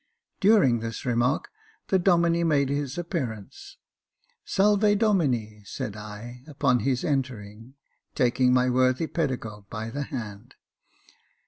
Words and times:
During 0.39 0.79
this 0.79 1.05
remark 1.05 1.49
the 1.89 1.99
Domine 1.99 2.43
made 2.47 2.69
his 2.69 2.97
appearance, 2.97 3.77
*' 4.13 4.45
Salve 4.55 4.97
Domine, 4.97 5.61
^^ 5.61 5.67
said 5.67 5.95
I, 5.95 6.41
upon 6.47 6.79
his 6.79 7.05
entering, 7.05 7.75
taking 8.15 8.51
my 8.51 8.67
worthy 8.67 9.05
pedagogue 9.05 9.69
by 9.69 9.91
the 9.91 10.01
hand. 10.05 10.55